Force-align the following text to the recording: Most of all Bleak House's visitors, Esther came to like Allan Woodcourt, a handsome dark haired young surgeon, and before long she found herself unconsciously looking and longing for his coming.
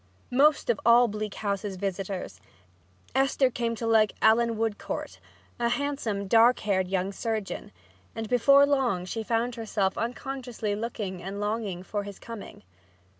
Most 0.31 0.71
of 0.71 0.79
all 0.83 1.07
Bleak 1.07 1.35
House's 1.35 1.75
visitors, 1.75 2.41
Esther 3.13 3.51
came 3.51 3.75
to 3.75 3.85
like 3.85 4.13
Allan 4.19 4.57
Woodcourt, 4.57 5.19
a 5.59 5.69
handsome 5.69 6.27
dark 6.27 6.61
haired 6.61 6.87
young 6.87 7.11
surgeon, 7.11 7.71
and 8.15 8.27
before 8.27 8.65
long 8.65 9.05
she 9.05 9.21
found 9.21 9.53
herself 9.53 9.99
unconsciously 9.99 10.73
looking 10.73 11.21
and 11.21 11.39
longing 11.39 11.83
for 11.83 12.01
his 12.01 12.17
coming. 12.17 12.63